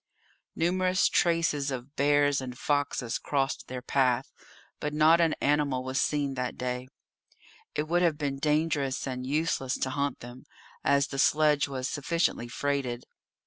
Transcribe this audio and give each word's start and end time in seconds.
Numerous 0.55 1.07
traces 1.07 1.69
of 1.69 1.95
bears 1.95 2.41
and 2.41 2.57
foxes 2.57 3.19
crossed 3.19 3.67
their 3.67 3.83
path, 3.83 4.31
but 4.79 4.95
not 4.95 5.21
an 5.21 5.35
animal 5.39 5.83
was 5.83 6.01
seen 6.01 6.33
that 6.33 6.57
day. 6.57 6.87
It 7.75 7.83
would 7.87 8.01
have 8.01 8.17
been 8.17 8.39
dangerous 8.39 9.05
and 9.05 9.27
useless 9.27 9.75
to 9.77 9.91
hunt 9.91 10.21
them, 10.21 10.45
as 10.83 11.09
the 11.09 11.19
sledge 11.19 11.67
was 11.67 11.87
sufficiently 11.87 12.47
freighted. 12.47 13.05